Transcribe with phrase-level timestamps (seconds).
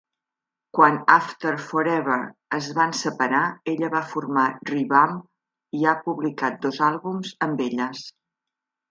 [0.75, 2.15] Quan After Forever
[2.59, 3.41] es van separar,
[3.73, 5.13] ella va formar ReVamp
[5.81, 8.03] i ha publicat dos àlbums amb elles.